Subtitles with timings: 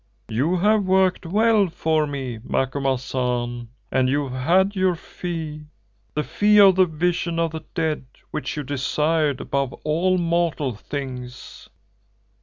[0.29, 5.67] You have worked well for me, Macumazahn, and you have had your fee,
[6.15, 11.69] the fee of the vision of the dead which you desired above all mortal things."